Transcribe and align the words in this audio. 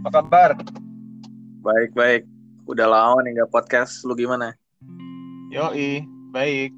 Apa 0.00 0.24
kabar? 0.24 0.56
Baik, 1.60 1.92
baik. 1.92 2.24
Udah 2.64 2.88
lama 2.88 3.20
nih 3.20 3.36
gak 3.36 3.52
podcast. 3.52 4.00
Lu 4.08 4.16
gimana? 4.16 4.56
Yoi, 5.52 6.08
baik. 6.32 6.72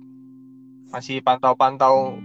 Masih 0.90 1.22
pantau-pantau 1.22 2.18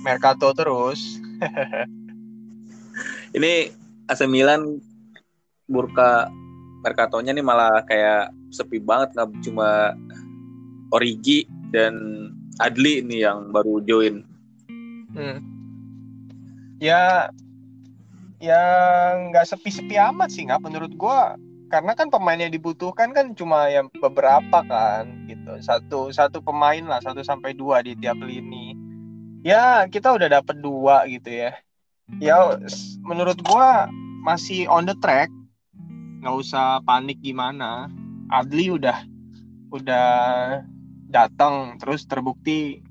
Mercato 0.00 0.48
terus. 0.56 1.20
Ini 3.36 3.68
AC 4.08 4.24
Milan 4.24 4.80
burka 5.68 6.32
Mercatonya 6.88 7.36
nih 7.36 7.44
malah 7.44 7.84
kayak 7.84 8.32
sepi 8.48 8.80
banget 8.80 9.12
nggak 9.12 9.44
cuma 9.44 9.92
Origi 10.88 11.44
dan 11.68 12.00
Adli 12.56 13.04
nih 13.04 13.28
yang 13.28 13.52
baru 13.52 13.84
join. 13.84 14.24
Hmm. 15.12 15.44
Ya, 16.80 17.28
ya 18.40 18.64
nggak 19.28 19.44
sepi-sepi 19.44 20.00
amat 20.00 20.32
sih 20.32 20.48
nggak 20.48 20.64
menurut 20.64 20.92
gua. 20.96 21.36
Karena 21.70 21.94
kan 21.94 22.10
pemain 22.10 22.40
yang 22.40 22.50
dibutuhkan 22.50 23.14
kan 23.14 23.30
cuma 23.38 23.70
yang 23.70 23.86
beberapa 24.02 24.64
kan 24.66 25.06
gitu. 25.30 25.54
Satu 25.62 26.10
satu 26.10 26.42
pemain 26.42 26.82
lah 26.82 26.98
satu 26.98 27.22
sampai 27.22 27.54
dua 27.54 27.84
di 27.84 27.94
tiap 27.94 28.18
lini. 28.18 28.74
Ya 29.46 29.86
kita 29.86 30.10
udah 30.10 30.40
dapet 30.40 30.58
dua 30.58 31.06
gitu 31.06 31.30
ya. 31.30 31.54
Ya 32.18 32.58
menurut 33.06 33.38
gua 33.46 33.86
masih 34.26 34.66
on 34.66 34.88
the 34.88 34.96
track. 34.98 35.30
Nggak 36.24 36.36
usah 36.42 36.82
panik 36.82 37.22
gimana. 37.22 37.86
Adli 38.34 38.74
udah 38.74 39.06
udah 39.70 40.10
datang 41.06 41.78
terus 41.78 42.02
terbukti 42.08 42.82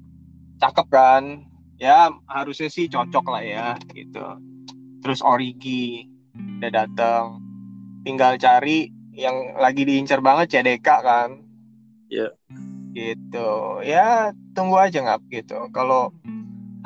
cakep 0.63 0.88
kan. 0.88 1.44
Ya 1.75 2.16
harusnya 2.31 2.72
sih 2.72 2.88
cocok 2.88 3.25
lah 3.27 3.44
ya 3.44 3.67
gitu 3.91 4.48
terus 5.02 5.23
Origi 5.23 6.08
udah 6.59 6.72
datang 6.72 7.23
tinggal 8.03 8.39
cari 8.39 8.92
yang 9.16 9.59
lagi 9.59 9.83
diincar 9.83 10.23
banget 10.23 10.59
CDK 10.59 10.88
kan. 11.03 11.30
Ya 12.08 12.31
yeah. 12.31 12.31
gitu. 12.95 13.50
Ya 13.83 14.08
tunggu 14.56 14.80
aja 14.80 15.03
nggak 15.03 15.19
gitu. 15.30 15.69
Kalau 15.75 16.16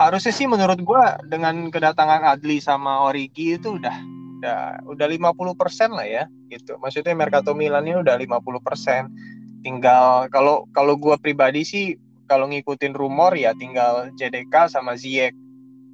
harusnya 0.02 0.34
sih 0.34 0.50
menurut 0.50 0.82
gua 0.82 1.22
dengan 1.30 1.70
kedatangan 1.70 2.26
Adli 2.26 2.58
sama 2.58 3.06
Origi 3.06 3.62
itu 3.62 3.78
udah 3.78 3.94
udah 4.42 4.60
udah 4.90 5.08
50% 5.08 5.94
lah 5.94 6.08
ya 6.08 6.24
gitu. 6.50 6.76
Maksudnya 6.82 7.14
Mercato 7.16 7.54
Milan 7.54 7.88
ini 7.88 8.02
udah 8.02 8.18
50% 8.18 9.64
tinggal 9.64 10.28
kalau 10.34 10.68
kalau 10.76 11.00
gua 11.00 11.16
pribadi 11.16 11.64
sih 11.64 11.96
kalau 12.28 12.50
ngikutin 12.50 12.98
rumor 12.98 13.38
ya 13.38 13.54
tinggal 13.56 14.12
JDK 14.18 14.68
sama 14.68 14.98
Ziyech 14.98 15.38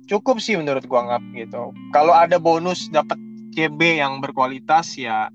cukup 0.09 0.41
sih 0.41 0.57
menurut 0.57 0.83
gua 0.89 1.05
ngap 1.05 1.23
gitu. 1.37 1.71
Kalau 1.93 2.11
ada 2.11 2.41
bonus 2.41 2.89
dapat 2.89 3.15
CB 3.53 4.01
yang 4.01 4.19
berkualitas 4.19 4.97
ya 4.97 5.29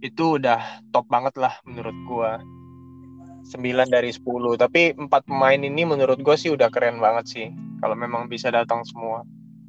itu 0.00 0.40
udah 0.40 0.60
top 0.90 1.04
banget 1.12 1.36
lah 1.36 1.52
menurut 1.68 1.94
gua. 2.08 2.40
9 3.46 3.62
dari 3.86 4.10
10. 4.10 4.26
Tapi 4.58 4.96
empat 4.98 5.22
pemain 5.28 5.60
ini 5.60 5.86
menurut 5.86 6.18
gua 6.24 6.34
sih 6.34 6.50
udah 6.50 6.72
keren 6.72 6.98
banget 6.98 7.24
sih 7.28 7.46
kalau 7.84 7.94
memang 7.94 8.26
bisa 8.26 8.48
datang 8.48 8.82
semua. 8.88 9.22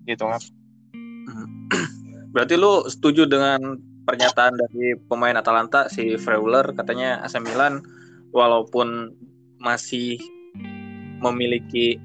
Gitu 0.08 0.24
ngap. 0.24 0.42
Berarti 2.34 2.56
lu 2.56 2.88
setuju 2.88 3.28
dengan 3.28 3.78
pernyataan 4.08 4.56
dari 4.56 4.96
pemain 5.12 5.36
Atalanta 5.36 5.92
si 5.92 6.16
Freuler 6.16 6.72
katanya 6.72 7.20
AC 7.28 7.44
Milan 7.44 7.84
walaupun 8.32 9.12
masih 9.60 10.16
memiliki 11.20 12.00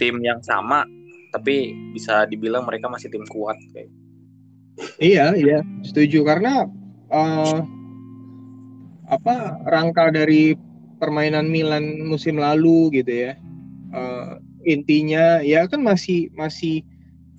tim 0.00 0.24
yang 0.24 0.40
sama 0.40 0.88
tapi 1.32 1.76
bisa 1.92 2.24
dibilang 2.28 2.64
mereka 2.64 2.88
masih 2.88 3.12
tim 3.12 3.24
kuat 3.28 3.56
kayak. 3.74 3.90
Iya, 5.02 5.34
iya, 5.34 5.58
setuju 5.82 6.22
karena 6.22 6.70
uh, 7.10 7.58
apa 9.10 9.58
rangka 9.66 10.14
dari 10.14 10.54
permainan 11.02 11.50
Milan 11.50 12.06
musim 12.06 12.38
lalu 12.38 13.02
gitu 13.02 13.30
ya. 13.30 13.32
Uh, 13.90 14.38
intinya 14.68 15.40
ya 15.40 15.64
kan 15.66 15.80
masih 15.80 16.28
masih 16.36 16.84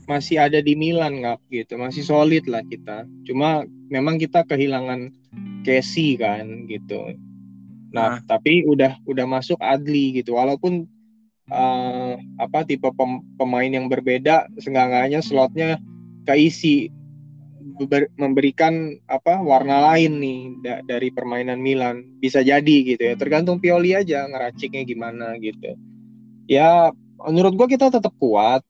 masih 0.10 0.42
ada 0.42 0.60
di 0.60 0.74
Milan 0.74 1.22
nggak 1.22 1.40
gitu, 1.54 1.78
masih 1.78 2.02
solid 2.02 2.44
lah 2.50 2.66
kita. 2.68 3.06
Cuma 3.24 3.64
memang 3.88 4.18
kita 4.18 4.44
kehilangan 4.44 5.14
Casey 5.64 6.18
kan 6.18 6.66
gitu. 6.66 7.14
Nah, 7.94 8.18
nah, 8.18 8.22
tapi 8.26 8.66
udah 8.66 8.98
udah 9.06 9.26
masuk 9.30 9.58
Adli 9.62 10.18
gitu. 10.22 10.38
Walaupun 10.38 10.90
uh, 11.52 12.14
apa 12.40 12.66
tipe 12.66 12.90
pem 12.94 13.22
pemain 13.36 13.70
yang 13.70 13.90
berbeda 13.90 14.50
seenggaknya 14.62 15.20
slotnya 15.22 15.82
keisi 16.26 16.94
memberikan 18.20 19.00
apa 19.08 19.40
warna 19.40 19.94
lain 19.94 20.20
nih 20.20 20.40
da 20.60 20.74
dari 20.84 21.10
permainan 21.16 21.64
Milan. 21.64 22.04
Bisa 22.20 22.44
jadi 22.44 22.76
gitu 22.84 23.00
ya 23.00 23.16
tergantung 23.16 23.64
Pioli 23.64 23.96
aja 23.96 24.28
ngeraciknya 24.28 24.84
gimana 24.84 25.40
gitu. 25.40 25.76
Ya 26.50 26.92
menurut 27.24 27.56
gua 27.56 27.68
kita 27.72 27.88
tetap 27.88 28.12
kuat 28.20 28.66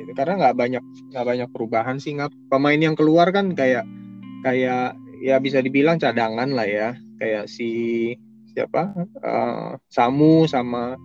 gitu. 0.00 0.10
Karena 0.16 0.48
nggak 0.48 0.56
banyak 0.56 0.84
nggak 1.12 1.26
banyak 1.26 1.48
perubahan 1.52 1.96
sih 2.00 2.16
nggak 2.16 2.32
pemain 2.48 2.80
yang 2.80 2.96
keluar 2.96 3.28
kan 3.34 3.52
kayak 3.52 3.84
kayak 4.44 4.96
ya 5.20 5.36
bisa 5.42 5.60
dibilang 5.60 6.00
cadangan 6.00 6.48
lah 6.48 6.68
ya. 6.68 6.88
Kayak 7.20 7.52
si 7.52 8.14
siapa? 8.56 8.96
Uh, 9.20 9.76
Samu 9.92 10.48
sama 10.48 10.96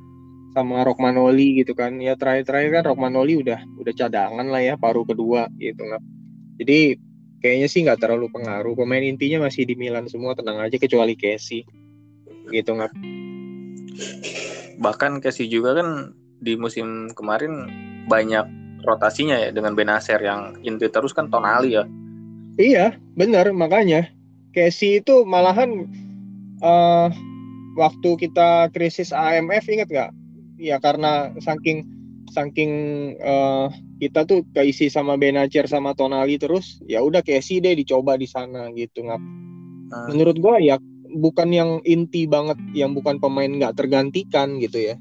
sama 0.53 0.85
Rockmanoli 0.85 1.65
gitu 1.65 1.73
kan. 1.73 1.97
Ya 1.97 2.13
terakhir-terakhir 2.13 2.81
kan 2.81 2.83
Rockmanoli 2.93 3.41
udah 3.41 3.59
udah 3.81 3.93
cadangan 3.93 4.47
lah 4.47 4.61
ya 4.61 4.73
paruh 4.77 5.03
kedua 5.03 5.49
gitu 5.57 5.81
nggak 5.81 6.03
jadi 6.61 6.95
kayaknya 7.43 7.67
sih 7.67 7.81
nggak 7.83 7.99
terlalu 7.99 8.29
pengaruh. 8.31 8.77
Pemain 8.77 9.03
intinya 9.03 9.49
masih 9.49 9.67
di 9.67 9.75
Milan 9.75 10.07
semua 10.07 10.37
tenang 10.37 10.61
aja 10.61 10.77
kecuali 10.77 11.17
Casey 11.17 11.65
gitu 12.53 12.71
nggak? 12.77 12.93
Bahkan 14.79 15.19
Casey 15.19 15.49
juga 15.49 15.75
kan 15.81 16.13
di 16.43 16.55
musim 16.55 17.11
kemarin 17.17 17.67
banyak 18.07 18.45
rotasinya 18.83 19.39
ya 19.39 19.49
dengan 19.51 19.75
Benacer 19.75 20.19
yang 20.19 20.59
inti 20.63 20.87
terus 20.91 21.15
kan 21.15 21.31
Tonali 21.31 21.75
ya. 21.75 21.83
Iya 22.55 22.95
benar. 23.17 23.49
Makanya 23.51 24.07
Casey 24.53 25.01
itu 25.01 25.25
malahan 25.25 25.89
uh, 26.61 27.09
waktu 27.73 28.09
kita 28.29 28.69
krisis 28.71 29.09
AMF 29.09 29.65
inget 29.67 29.89
nggak 29.89 30.11
ya 30.57 30.77
karena 30.77 31.33
saking 31.41 31.85
saking 32.33 32.71
uh, 33.21 33.69
kita 34.01 34.25
tuh 34.25 34.41
keisi 34.51 34.89
sama 34.89 35.15
Benacer 35.15 35.69
sama 35.69 35.93
Tonali 35.93 36.41
terus 36.41 36.81
ya 36.89 37.05
udah 37.05 37.21
Casey 37.21 37.61
deh 37.61 37.77
dicoba 37.77 38.17
di 38.17 38.25
sana 38.25 38.73
gitu 38.73 39.05
ngap. 39.05 39.21
Hmm. 39.93 40.09
menurut 40.09 40.41
gua 40.41 40.57
ya 40.57 40.81
bukan 41.13 41.53
yang 41.53 41.71
inti 41.85 42.25
banget 42.25 42.57
yang 42.73 42.97
bukan 42.97 43.21
pemain 43.21 43.49
nggak 43.49 43.77
tergantikan 43.77 44.57
gitu 44.57 44.81
ya. 44.81 44.95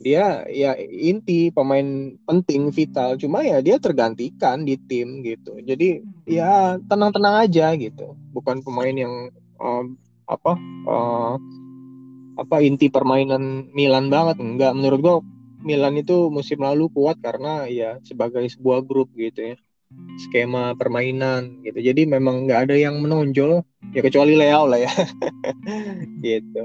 Dia 0.00 0.44
ya 0.48 0.76
inti 0.80 1.52
pemain 1.52 2.14
penting 2.24 2.72
vital 2.72 3.20
cuma 3.20 3.44
ya 3.44 3.60
dia 3.60 3.76
tergantikan 3.76 4.64
di 4.64 4.80
tim 4.88 5.20
gitu. 5.20 5.60
Jadi 5.60 6.00
ya 6.24 6.80
tenang-tenang 6.88 7.44
aja 7.48 7.76
gitu. 7.76 8.16
Bukan 8.32 8.64
pemain 8.64 8.96
yang 8.96 9.28
uh, 9.60 9.84
apa 10.26 10.52
uh, 10.88 11.36
apa 12.36 12.60
inti 12.60 12.92
permainan 12.92 13.72
Milan 13.72 14.12
banget? 14.12 14.36
Enggak. 14.38 14.72
Menurut 14.76 15.00
gua 15.00 15.16
Milan 15.64 15.98
itu 15.98 16.30
musim 16.30 16.62
lalu 16.62 16.86
kuat 16.92 17.18
karena 17.18 17.66
ya 17.66 17.98
sebagai 18.06 18.44
sebuah 18.46 18.84
grup 18.86 19.10
gitu 19.16 19.54
ya. 19.54 19.56
Skema 20.28 20.76
permainan 20.76 21.64
gitu. 21.64 21.80
Jadi 21.80 22.04
memang 22.06 22.46
nggak 22.46 22.70
ada 22.70 22.76
yang 22.76 23.00
menonjol. 23.00 23.64
Ya 23.96 24.00
kecuali 24.04 24.36
Leo 24.36 24.68
lah 24.68 24.80
ya. 24.82 24.92
Gitu. 26.26 26.64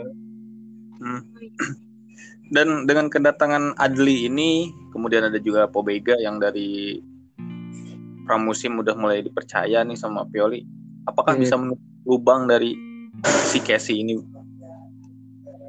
Hmm. 1.01 1.25
dan 2.53 2.85
dengan 2.85 3.09
kedatangan 3.09 3.73
Adli 3.81 4.29
ini 4.29 4.69
kemudian 4.93 5.25
ada 5.25 5.41
juga 5.41 5.65
Pobega 5.65 6.13
yang 6.21 6.37
dari 6.37 7.01
pramusim 8.29 8.77
udah 8.77 8.93
mulai 8.93 9.25
dipercaya 9.25 9.81
nih 9.81 9.97
sama 9.97 10.29
Pioli. 10.29 10.61
Apakah 11.09 11.33
hmm. 11.33 11.41
bisa 11.41 11.57
menutup 11.57 11.89
lubang 12.05 12.45
dari 12.45 12.77
si 13.49 13.59
Casey 13.65 14.05
ini 14.05 14.13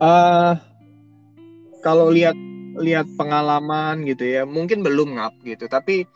uh, 0.03 0.59
kalau 1.87 2.11
lihat 2.11 2.35
lihat 2.83 3.07
pengalaman 3.15 4.03
gitu 4.09 4.27
ya 4.27 4.43
mungkin 4.43 4.83
belum 4.83 5.15
ngap 5.21 5.39
gitu 5.47 5.71
tapi 5.71 6.09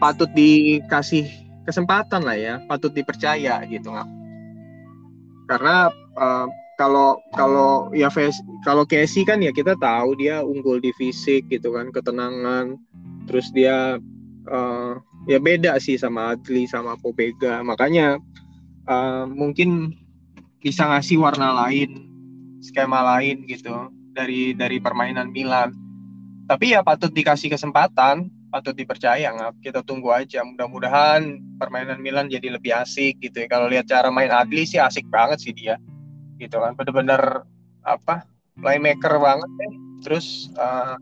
patut 0.00 0.32
dikasih 0.32 1.28
kesempatan 1.68 2.24
lah 2.24 2.34
ya 2.34 2.54
patut 2.66 2.90
dipercaya 2.90 3.62
gitu 3.68 3.92
ngap. 3.92 4.08
Karena 5.46 5.92
uh, 6.16 6.48
kalau 6.80 7.20
kalau 7.36 7.92
ya 7.92 8.08
kalau 8.64 8.88
Casey 8.88 9.28
kan 9.28 9.44
ya 9.44 9.52
kita 9.52 9.76
tahu 9.76 10.16
dia 10.16 10.40
unggul 10.40 10.80
di 10.80 10.96
fisik 10.96 11.44
gitu 11.52 11.76
kan 11.76 11.92
ketenangan 11.92 12.80
terus 13.28 13.52
dia 13.52 14.00
uh, 14.48 14.92
ya 15.28 15.36
beda 15.36 15.76
sih 15.76 16.00
sama 16.00 16.32
Adli 16.32 16.64
sama 16.64 16.96
Pobega 16.96 17.60
makanya 17.60 18.16
uh, 18.88 19.28
mungkin 19.28 19.92
bisa 20.64 20.88
ngasih 20.88 21.20
warna 21.20 21.52
lain 21.52 22.09
skema 22.60 23.00
lain 23.16 23.48
gitu 23.48 23.90
dari 24.12 24.52
dari 24.52 24.78
permainan 24.78 25.32
Milan. 25.32 25.72
Tapi 26.46 26.76
ya 26.76 26.84
patut 26.84 27.10
dikasih 27.10 27.50
kesempatan 27.54 28.28
patut 28.50 28.74
dipercaya 28.74 29.30
nggak 29.30 29.62
kita 29.62 29.80
tunggu 29.86 30.10
aja. 30.10 30.42
Mudah-mudahan 30.42 31.38
permainan 31.56 32.02
Milan 32.02 32.26
jadi 32.26 32.58
lebih 32.58 32.74
asik 32.74 33.22
gitu 33.22 33.46
ya. 33.46 33.48
Kalau 33.48 33.70
lihat 33.70 33.86
cara 33.86 34.10
main 34.10 34.28
Adli 34.28 34.66
sih 34.66 34.82
asik 34.82 35.06
banget 35.08 35.38
sih 35.40 35.54
dia. 35.54 35.78
Gitu 36.36 36.58
kan. 36.58 36.74
Bener-bener 36.74 37.46
apa 37.86 38.26
playmaker 38.58 39.16
banget 39.22 39.50
ya. 39.50 39.70
Terus 40.04 40.50
uh, 40.58 40.98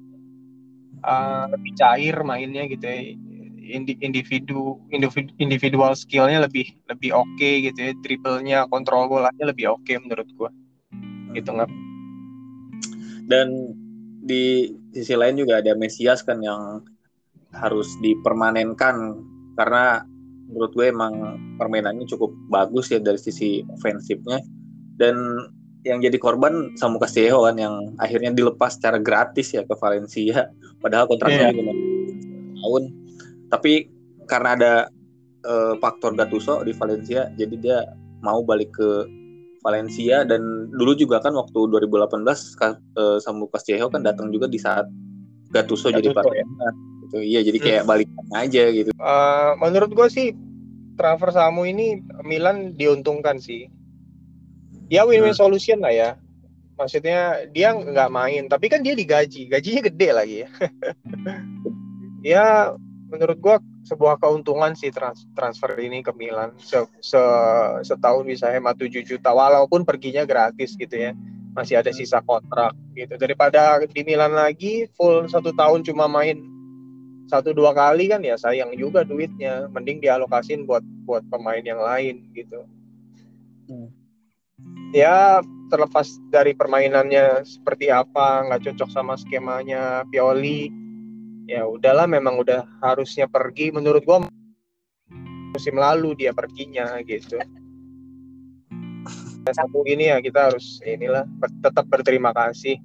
uh, 1.02 1.44
lebih 1.50 1.72
cair 1.80 2.16
mainnya 2.22 2.68
gitu 2.68 2.84
ya. 2.84 3.00
Individu 3.68 4.80
individu 4.88 5.28
individual 5.36 5.92
skillnya 5.92 6.40
lebih 6.44 6.72
lebih 6.88 7.16
oke 7.16 7.28
okay 7.40 7.64
gitu 7.72 7.78
ya. 7.80 7.92
Triplenya 8.04 8.58
kontrol 8.68 9.08
bolanya 9.08 9.44
lebih 9.48 9.72
oke 9.72 9.88
okay 9.88 9.96
menurut 9.96 10.28
gua 10.36 10.52
gitu 11.38 11.54
nggak 11.54 11.70
dan 13.28 13.76
di 14.24 14.72
sisi 14.96 15.14
lain 15.14 15.36
juga 15.36 15.60
ada 15.60 15.76
Mesias 15.76 16.24
kan 16.24 16.40
yang 16.40 16.82
harus 17.52 17.92
dipermanenkan. 18.00 19.20
Karena 19.54 20.00
menurut 20.48 20.72
gue 20.72 20.86
emang 20.88 21.36
permainannya 21.60 22.08
cukup 22.08 22.32
bagus 22.48 22.88
ya 22.88 22.98
dari 22.98 23.20
sisi 23.20 23.60
ofensifnya. 23.68 24.40
Dan 24.96 25.14
yang 25.86 26.02
jadi 26.02 26.16
korban 26.18 26.74
Samu 26.74 26.98
Castillejo 26.98 27.46
kan 27.46 27.56
yang 27.60 27.94
akhirnya 28.02 28.34
dilepas 28.34 28.80
secara 28.80 28.98
gratis 28.98 29.52
ya 29.54 29.62
ke 29.62 29.76
Valencia. 29.76 30.48
Padahal 30.82 31.06
kontraknya 31.06 31.52
yeah. 31.52 31.54
cuma 31.54 31.72
tahun 32.58 32.84
tapi 33.48 33.88
karena 34.28 34.58
ada 34.58 34.72
uh, 35.46 35.74
faktor 35.80 36.12
Gattuso 36.18 36.60
di 36.66 36.74
Valencia 36.76 37.32
jadi 37.38 37.54
dia 37.56 37.78
mau 38.20 38.44
balik 38.44 38.76
ke 38.76 39.08
Valencia 39.62 40.22
dan 40.22 40.70
dulu 40.70 40.94
juga 40.94 41.18
kan 41.18 41.34
waktu 41.34 41.58
2018 41.88 42.22
uh, 42.22 43.18
Samu 43.18 43.50
Castillejo 43.50 43.90
kan 43.90 44.06
datang 44.06 44.30
juga 44.30 44.46
di 44.46 44.58
saat 44.58 44.86
Gattuso, 45.50 45.88
Gattuso 45.88 45.96
jadi 45.98 46.08
partner. 46.14 46.44
ya? 46.44 46.46
gitu. 47.08 47.18
Iya 47.24 47.40
jadi 47.48 47.58
kayak 47.58 47.82
hmm. 47.82 47.90
balikan 47.90 48.26
aja 48.36 48.64
gitu. 48.68 48.90
Uh, 49.00 49.56
menurut 49.64 49.90
gue 49.96 50.08
sih 50.12 50.36
transfer 51.00 51.32
Samu 51.32 51.64
ini 51.64 52.04
Milan 52.22 52.76
diuntungkan 52.76 53.40
sih. 53.40 53.72
Ya 54.92 55.08
win-win 55.08 55.32
hmm. 55.32 55.40
solution 55.40 55.80
lah 55.80 55.92
ya. 55.92 56.10
Maksudnya 56.76 57.50
dia 57.50 57.74
nggak 57.74 58.12
main 58.12 58.46
tapi 58.46 58.68
kan 58.68 58.84
dia 58.84 58.92
digaji. 58.92 59.48
Gajinya 59.48 59.82
gede 59.88 60.08
lagi 60.12 60.36
ya. 60.44 60.48
Ya 62.18 62.74
menurut 63.08 63.38
gue 63.38 63.56
sebuah 63.88 64.20
keuntungan 64.20 64.76
sih 64.76 64.92
trans 64.92 65.24
transfer 65.32 65.72
ini 65.80 66.04
ke 66.04 66.12
Milan. 66.12 66.52
Se, 66.60 66.84
se 67.00 67.20
setahun 67.80 68.28
bisa 68.28 68.52
hemat 68.52 68.76
7 68.76 69.00
juta 69.00 69.32
walaupun 69.32 69.88
perginya 69.88 70.28
gratis 70.28 70.76
gitu 70.76 70.92
ya. 70.92 71.16
Masih 71.56 71.80
ada 71.80 71.88
sisa 71.90 72.20
kontrak 72.20 72.76
gitu. 72.92 73.16
Daripada 73.16 73.80
di 73.88 74.04
Milan 74.04 74.36
lagi 74.36 74.84
full 74.92 75.24
satu 75.32 75.56
tahun 75.56 75.80
cuma 75.88 76.04
main 76.04 76.44
satu 77.28 77.52
dua 77.52 77.76
kali 77.76 78.08
kan 78.12 78.20
ya 78.20 78.36
sayang 78.36 78.76
juga 78.76 79.08
duitnya. 79.08 79.72
Mending 79.72 80.04
dialokasin 80.04 80.68
buat 80.68 80.84
buat 81.08 81.24
pemain 81.32 81.64
yang 81.64 81.80
lain 81.80 82.28
gitu. 82.36 82.68
Hmm. 83.68 83.92
ya 84.96 85.44
terlepas 85.68 86.08
dari 86.32 86.56
permainannya 86.56 87.44
seperti 87.44 87.92
apa 87.92 88.48
nggak 88.48 88.64
cocok 88.64 88.88
sama 88.88 89.12
skemanya 89.20 90.08
Pioli 90.08 90.72
ya 91.48 91.64
udahlah 91.64 92.04
memang 92.04 92.36
udah 92.36 92.68
harusnya 92.84 93.24
pergi. 93.24 93.72
Menurut 93.72 94.04
gua 94.04 94.28
musim 95.56 95.80
lalu 95.80 96.12
dia 96.14 96.36
perginya 96.36 97.00
gitu. 97.02 97.40
Satu 99.48 99.80
ini 99.88 100.12
ya 100.12 100.20
kita 100.20 100.52
harus 100.52 100.84
inilah 100.84 101.24
tetap 101.64 101.88
berterima 101.88 102.36
kasih. 102.36 102.76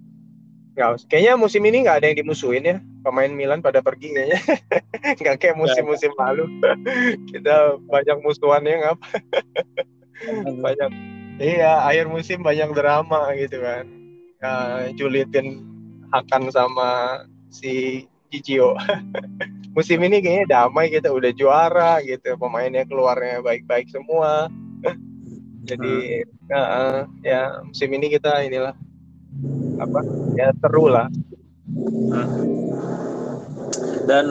Nggak 0.73 1.05
kayaknya 1.11 1.35
musim 1.35 1.61
ini 1.67 1.85
nggak 1.85 2.01
ada 2.01 2.07
yang 2.09 2.17
dimusuhin 2.23 2.65
ya. 2.65 2.77
Pemain 3.03 3.29
Milan 3.29 3.59
pada 3.59 3.83
pergi 3.83 4.15
kayaknya. 4.15 4.39
Nggak 5.19 5.35
kayak 5.43 5.59
musim-musim 5.59 6.15
lalu. 6.15 6.47
Kita 7.35 7.75
banyak 7.83 8.17
musuhannya 8.23 8.79
nggak 8.79 8.97
banyak. 10.63 10.91
Iya 11.43 11.83
akhir 11.83 12.07
musim 12.07 12.39
banyak 12.39 12.71
drama 12.71 13.35
gitu 13.35 13.59
kan. 13.59 13.85
Uh, 14.39 14.87
julitin 14.95 15.67
Hakan 16.15 16.47
sama 16.53 17.25
si 17.51 18.05
Cicio 18.33 18.73
musim 19.77 20.01
ini 20.01 20.17
kayaknya 20.25 20.45
damai 20.49 20.89
kita 20.89 21.13
udah 21.13 21.31
juara 21.37 22.01
gitu 22.01 22.33
pemainnya 22.41 22.89
keluarnya 22.89 23.45
baik-baik 23.45 23.93
semua 23.93 24.49
jadi 25.69 26.25
hmm. 26.25 26.49
uh, 26.49 26.99
ya 27.21 27.61
musim 27.61 27.93
ini 27.93 28.09
kita 28.09 28.41
inilah 28.41 28.73
apa 29.77 29.99
ya 30.33 30.49
seru 30.57 30.89
lah 30.89 31.05
hmm 32.09 32.53
dan 34.05 34.25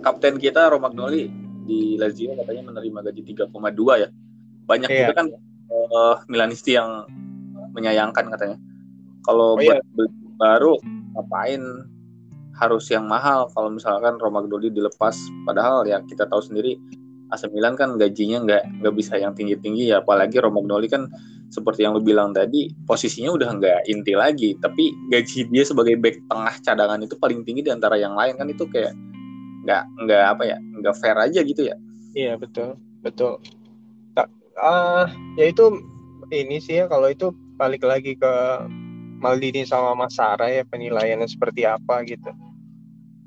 kapten 0.00 0.38
kita 0.38 0.70
Romagnoli 0.70 1.28
di 1.68 1.98
Lazio 2.00 2.32
katanya 2.38 2.72
menerima 2.72 2.98
gaji 3.10 3.22
3,2 3.50 4.02
ya. 4.02 4.08
Banyak 4.64 4.88
iya. 4.88 4.98
juga 5.04 5.12
kan 5.18 5.26
uh, 5.68 6.16
Milanisti 6.30 6.78
yang 6.78 7.04
menyayangkan 7.76 8.32
katanya. 8.32 8.56
Kalau 9.26 9.58
oh, 9.58 9.60
buat 9.60 9.82
iya. 9.82 10.06
baru 10.40 10.74
ngapain 11.18 11.62
harus 12.58 12.90
yang 12.90 13.06
mahal. 13.06 13.46
Kalau 13.54 13.70
misalkan 13.70 14.18
Romagnoli 14.18 14.68
dilepas 14.74 15.14
padahal 15.46 15.86
ya 15.86 16.02
kita 16.04 16.26
tahu 16.26 16.42
sendiri 16.42 16.76
AC 17.28 17.46
Milan 17.52 17.76
kan 17.76 18.00
gajinya 18.00 18.42
nggak 18.44 18.62
nggak 18.82 18.94
bisa 18.98 19.14
yang 19.16 19.32
tinggi-tinggi 19.32 19.94
ya. 19.94 20.02
Apalagi 20.02 20.42
Romagnoli 20.42 20.90
kan 20.90 21.06
seperti 21.48 21.86
yang 21.86 21.96
lu 21.96 22.02
bilang 22.04 22.36
tadi 22.36 22.68
posisinya 22.84 23.32
udah 23.32 23.50
nggak 23.56 23.80
inti 23.88 24.12
lagi. 24.18 24.58
Tapi 24.58 24.92
gaji 25.12 25.48
dia 25.48 25.64
sebagai 25.64 25.96
back 25.96 26.18
tengah 26.26 26.54
cadangan 26.60 27.00
itu 27.00 27.14
paling 27.16 27.46
tinggi 27.46 27.64
di 27.64 27.70
antara 27.72 27.94
yang 27.96 28.18
lain 28.18 28.34
kan. 28.36 28.48
Itu 28.50 28.66
kayak 28.68 28.92
nggak 29.64 29.82
nggak 30.08 30.24
apa 30.36 30.42
ya 30.44 30.56
nggak 30.82 30.94
fair 30.98 31.16
aja 31.16 31.40
gitu 31.44 31.62
ya. 31.68 31.76
Iya 32.16 32.34
betul 32.40 32.74
betul. 33.04 33.38
Tak 34.16 34.28
uh, 34.58 35.06
ya 35.38 35.52
itu 35.52 35.78
ini 36.32 36.58
sih 36.60 36.82
ya 36.82 36.90
kalau 36.90 37.08
itu 37.08 37.32
balik 37.60 37.84
lagi 37.84 38.16
ke 38.16 38.34
Maldini 39.18 39.66
sama 39.66 39.98
Mas 39.98 40.14
Sarah 40.14 40.48
ya 40.48 40.62
penilaiannya 40.62 41.26
seperti 41.26 41.66
apa 41.66 42.06
gitu 42.06 42.30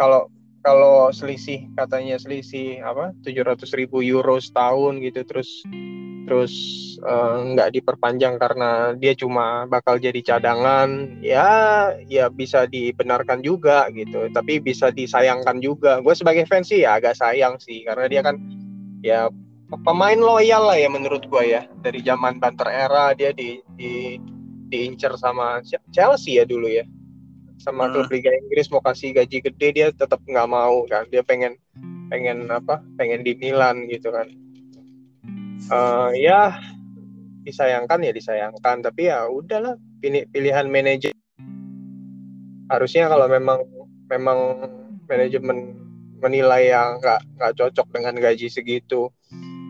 kalau 0.02 0.26
kalau 0.66 1.14
selisih 1.14 1.70
katanya 1.78 2.18
selisih 2.18 2.82
apa 2.82 3.14
700 3.22 3.62
ribu 3.78 4.02
euro 4.02 4.42
setahun 4.42 4.98
gitu 5.02 5.22
terus 5.26 5.62
terus 6.26 6.54
eh, 7.02 7.38
nggak 7.54 7.70
uh, 7.70 7.74
diperpanjang 7.74 8.38
karena 8.38 8.94
dia 8.98 9.14
cuma 9.18 9.66
bakal 9.66 9.98
jadi 9.98 10.22
cadangan 10.22 11.22
ya 11.22 11.50
ya 12.06 12.30
bisa 12.30 12.70
dibenarkan 12.70 13.42
juga 13.42 13.90
gitu 13.94 14.30
tapi 14.30 14.62
bisa 14.62 14.94
disayangkan 14.94 15.58
juga. 15.58 15.98
Gue 16.06 16.14
sebagai 16.14 16.46
fans 16.46 16.70
sih 16.70 16.86
ya 16.86 17.02
agak 17.02 17.18
sayang 17.18 17.58
sih 17.58 17.82
karena 17.90 18.06
dia 18.06 18.22
kan 18.22 18.38
ya 19.02 19.34
pemain 19.82 20.18
loyal 20.18 20.70
lah 20.70 20.78
ya 20.78 20.94
menurut 20.94 21.26
gue 21.26 21.58
ya. 21.58 21.66
Dari 21.82 22.06
zaman 22.06 22.38
Banter 22.38 22.70
era 22.70 23.18
dia 23.18 23.34
di 23.34 23.58
di 23.74 24.22
diincer 24.70 25.18
sama 25.18 25.60
Chelsea 25.90 26.38
ya 26.38 26.46
dulu 26.46 26.70
ya 26.70 26.86
sama 27.62 27.86
hmm. 27.86 27.92
klub 27.94 28.10
Liga 28.10 28.34
Inggris 28.34 28.74
mau 28.74 28.82
kasih 28.82 29.14
gaji 29.14 29.38
gede 29.46 29.68
dia 29.70 29.88
tetap 29.94 30.18
nggak 30.26 30.50
mau 30.50 30.82
kan. 30.90 31.06
Dia 31.14 31.22
pengen 31.22 31.56
pengen 32.10 32.50
apa 32.50 32.82
pengen 32.98 33.22
di 33.22 33.38
Milan 33.38 33.86
gitu 33.86 34.10
kan. 34.10 34.28
Uh, 35.70 36.10
ya 36.18 36.58
disayangkan 37.46 38.02
ya 38.02 38.12
disayangkan. 38.12 38.82
Tapi 38.82 39.14
ya 39.14 39.30
udahlah 39.30 39.78
pilih 40.02 40.26
pilihan 40.34 40.66
manajer. 40.66 41.14
Harusnya 42.68 43.06
kalau 43.06 43.30
memang 43.30 43.62
memang 44.10 44.40
manajemen 45.06 45.78
menilai 46.18 46.74
yang 46.74 46.98
nggak 46.98 47.22
nggak 47.38 47.54
cocok 47.58 47.88
dengan 47.94 48.18
gaji 48.18 48.48
segitu 48.50 49.10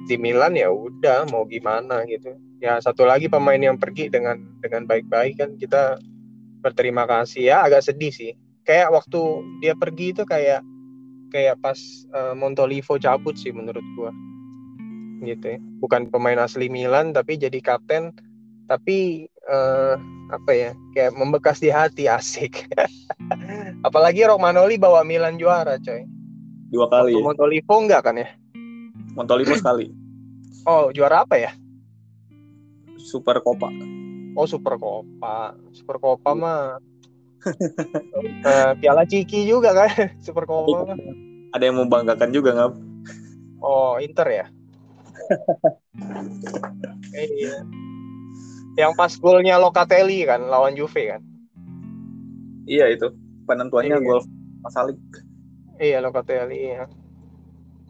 di 0.07 0.15
Milan 0.19 0.55
ya 0.55 0.71
udah 0.71 1.27
mau 1.27 1.43
gimana 1.43 2.07
gitu. 2.07 2.39
Ya 2.63 2.79
satu 2.79 3.03
lagi 3.03 3.27
pemain 3.27 3.59
yang 3.59 3.75
pergi 3.75 4.07
dengan 4.07 4.39
dengan 4.63 4.87
baik-baik 4.87 5.35
kan 5.39 5.59
kita 5.59 5.99
berterima 6.61 7.09
kasih 7.09 7.51
ya 7.51 7.65
agak 7.65 7.83
sedih 7.83 8.13
sih. 8.13 8.31
Kayak 8.63 8.93
waktu 8.93 9.19
dia 9.59 9.73
pergi 9.73 10.13
itu 10.13 10.23
kayak 10.23 10.61
kayak 11.33 11.57
pas 11.59 11.77
uh, 12.13 12.37
Montolivo 12.37 12.95
cabut 13.01 13.35
sih 13.35 13.49
menurut 13.49 13.83
gua. 13.97 14.13
Gitu 15.25 15.57
ya. 15.57 15.59
Bukan 15.81 16.13
pemain 16.13 16.37
asli 16.39 16.69
Milan 16.69 17.11
tapi 17.11 17.35
jadi 17.35 17.57
kapten. 17.59 18.13
Tapi 18.69 19.27
uh, 19.51 19.99
apa 20.31 20.51
ya 20.55 20.71
kayak 20.95 21.11
membekas 21.17 21.59
di 21.59 21.73
hati 21.73 22.07
asik. 22.17 22.69
Apalagi 23.83 24.23
Romanoli 24.23 24.77
bawa 24.77 25.01
Milan 25.01 25.41
juara 25.41 25.81
coy. 25.81 26.05
Dua 26.71 26.87
kali 26.87 27.17
ya? 27.17 27.19
Montolivo 27.19 27.75
enggak 27.83 28.07
kan 28.07 28.15
ya? 28.15 28.29
Montolivo 29.17 29.51
sekali. 29.57 29.91
Oh 30.63 30.93
juara 30.93 31.27
apa 31.27 31.35
ya? 31.35 31.51
Super 33.01 33.41
Copa 33.41 33.73
Oh 34.35 34.47
Super 34.47 34.79
Copa, 34.79 35.55
Super 35.75 35.97
Copa 35.99 36.31
mah 36.31 36.79
uh, 38.45 38.71
Piala 38.79 39.03
Ciki 39.03 39.47
juga 39.47 39.75
kan, 39.75 39.91
Super 40.25 40.47
Copa 40.47 40.93
mah. 40.93 40.97
Ada 41.51 41.67
yang 41.67 41.83
membanggakan 41.83 42.31
juga 42.31 42.55
nggak? 42.55 42.71
Oh 43.59 43.99
Inter 43.99 44.27
ya. 44.29 44.45
eh, 47.15 47.27
iya. 47.43 47.55
Yang 48.79 48.91
pas 48.95 49.11
golnya 49.19 49.59
Locatelli 49.59 50.23
kan 50.23 50.47
lawan 50.47 50.73
Juve 50.79 51.11
kan. 51.11 51.21
Iya 52.63 52.87
itu 52.95 53.11
penentuannya 53.43 53.99
iya. 53.99 54.05
gol 54.05 54.23
Masalik. 54.63 55.01
iya 55.81 55.97
Locatelli 55.97 56.77
ya 56.77 56.85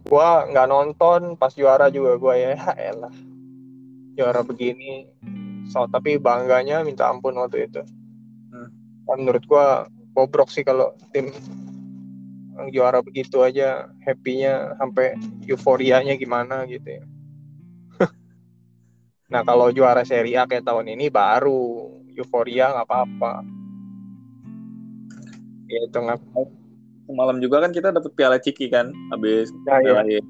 gua 0.06 0.46
nggak 0.50 0.66
nonton 0.66 1.20
pas 1.38 1.54
juara 1.54 1.86
juga 1.92 2.18
gua 2.18 2.34
ya 2.34 2.58
elah 2.74 3.14
juara 4.18 4.42
begini 4.42 5.06
so 5.70 5.86
tapi 5.90 6.18
bangganya 6.18 6.82
minta 6.82 7.10
ampun 7.10 7.36
waktu 7.38 7.68
itu. 7.70 7.82
Hmm. 8.52 8.68
menurut 9.08 9.42
gua 9.48 9.88
bobrok 10.12 10.52
sih 10.52 10.62
kalau 10.62 10.92
tim 11.10 11.32
juara 12.70 13.00
begitu 13.00 13.40
aja 13.40 13.88
happy-nya 14.04 14.76
sampai 14.76 15.16
euforianya 15.48 16.14
gimana 16.20 16.68
gitu 16.68 17.00
ya. 17.00 17.04
Nah 19.32 19.40
kalau 19.48 19.72
juara 19.72 20.04
Serie 20.04 20.36
A 20.36 20.44
kayak 20.44 20.68
tahun 20.68 20.92
ini 20.92 21.08
baru 21.08 21.88
euforia 22.12 22.76
nggak 22.76 22.84
apa-apa. 22.84 23.32
Itu 25.72 25.98
nggak 26.04 26.20
malam 27.12 27.40
juga 27.40 27.64
kan 27.64 27.72
kita 27.72 27.92
dapat 27.92 28.12
piala 28.12 28.36
ciki 28.36 28.68
kan 28.68 28.92
habis 29.12 29.48
ya, 29.68 29.80
ya. 29.80 30.00
uh, 30.04 30.20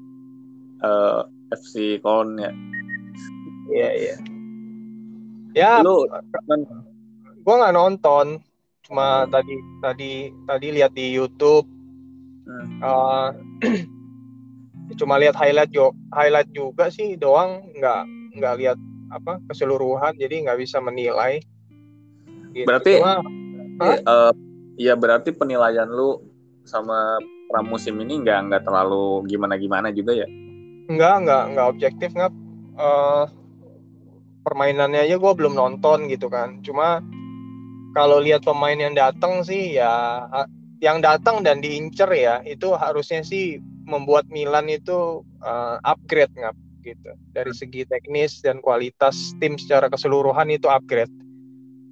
eh, 0.87 1.21
FC 1.59 1.99
Kolon 1.99 2.39
ya. 2.39 2.51
Iya 3.71 3.89
iya 3.95 4.32
ya 5.53 5.81
lu 5.85 6.09
gue 7.43 7.55
nggak 7.55 7.75
nonton. 7.75 8.39
Cuma 8.83 9.27
tadi 9.31 9.55
tadi 9.83 10.11
tadi 10.47 10.67
lihat 10.71 10.91
di 10.95 11.11
YouTube. 11.11 11.67
Hmm. 12.43 12.67
uh, 12.83 13.29
cuma 14.99 15.15
lihat 15.15 15.33
highlight 15.39 15.71
jo 15.71 15.95
highlight 16.11 16.49
juga 16.51 16.87
sih 16.91 17.19
doang. 17.19 17.63
Nggak 17.75 18.01
nggak 18.39 18.55
lihat 18.59 18.77
apa 19.11 19.39
keseluruhan. 19.51 20.15
Jadi 20.19 20.47
nggak 20.47 20.59
bisa 20.59 20.79
menilai. 20.79 21.43
Gitu. 22.53 22.69
berarti 22.69 23.01
cuma, 23.01 23.17
uh, 24.05 24.29
ya 24.77 24.93
berarti 24.93 25.33
penilaian 25.33 25.89
lu 25.89 26.21
sama 26.69 27.17
pramusim 27.49 27.97
ini 27.97 28.21
nggak 28.21 28.39
nggak 28.45 28.63
terlalu 28.69 29.25
gimana 29.25 29.57
gimana 29.57 29.89
juga 29.89 30.13
ya? 30.13 30.29
Nggak 30.85 31.15
nggak 31.25 31.43
nggak 31.55 31.67
objektif 31.73 32.09
nggak 32.13 32.29
uh, 32.77 33.25
permainannya 34.43 35.07
aja 35.07 35.15
gue 35.17 35.33
belum 35.33 35.55
nonton 35.55 36.11
gitu 36.11 36.27
kan. 36.27 36.59
Cuma 36.61 36.99
kalau 37.95 38.19
lihat 38.19 38.43
pemain 38.43 38.75
yang 38.75 38.93
datang 38.93 39.41
sih 39.41 39.79
ya 39.79 40.27
yang 40.83 40.99
datang 40.99 41.41
dan 41.47 41.63
diincer 41.63 42.11
ya 42.11 42.43
itu 42.43 42.75
harusnya 42.75 43.23
sih 43.23 43.63
membuat 43.87 44.27
Milan 44.27 44.67
itu 44.67 45.23
uh, 45.39 45.79
upgrade 45.87 46.31
nggak 46.35 46.55
gitu. 46.83 47.11
Dari 47.31 47.53
segi 47.55 47.87
teknis 47.87 48.43
dan 48.43 48.59
kualitas 48.59 49.31
tim 49.39 49.55
secara 49.55 49.87
keseluruhan 49.87 50.51
itu 50.51 50.67
upgrade. 50.67 51.11